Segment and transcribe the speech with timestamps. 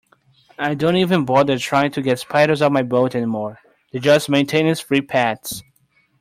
[0.57, 3.59] I don't even bother trying to get spiders out of my boat anymore,
[3.91, 5.61] they're just maintenance-free pets.